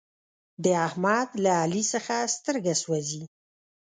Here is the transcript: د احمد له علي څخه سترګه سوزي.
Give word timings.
د 0.63 0.65
احمد 0.87 1.29
له 1.43 1.51
علي 1.63 1.83
څخه 1.93 2.15
سترګه 2.35 2.73
سوزي. 2.83 3.23